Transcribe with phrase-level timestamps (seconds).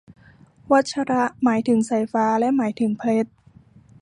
[0.71, 3.31] วัชระ หมายถึงสายฟ้า และหมายถึงเพชร